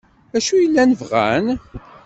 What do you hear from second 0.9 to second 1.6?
bɣan?